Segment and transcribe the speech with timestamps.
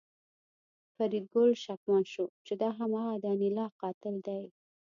[0.95, 4.43] فریدګل شکمن شو چې دا هماغه د انیلا قاتل دی